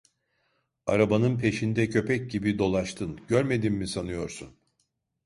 Arabanın 0.85 1.37
peşinde 1.37 1.89
köpek 1.89 2.31
gibi 2.31 2.59
dolaştın, 2.59 3.19
görmedim 3.27 3.73
mi 3.73 3.87
sanıyorsun? 3.87 4.55